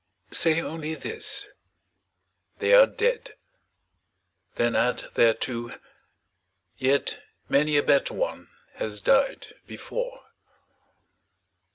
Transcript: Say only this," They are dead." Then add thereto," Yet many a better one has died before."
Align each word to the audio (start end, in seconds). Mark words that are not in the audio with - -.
Say 0.31 0.59
only 0.59 0.95
this," 0.95 1.47
They 2.57 2.73
are 2.73 2.87
dead." 2.87 3.35
Then 4.55 4.75
add 4.75 5.11
thereto," 5.13 5.79
Yet 6.89 7.21
many 7.47 7.77
a 7.77 7.83
better 7.83 8.15
one 8.15 8.49
has 8.77 8.99
died 8.99 9.53
before." 9.67 10.23